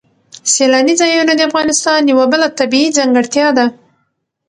سیلاني 0.53 0.93
ځایونه 1.01 1.31
د 1.35 1.41
افغانستان 1.49 2.01
یوه 2.11 2.25
بله 2.33 2.47
طبیعي 2.59 2.89
ځانګړتیا 2.97 3.47
ده. 3.57 3.65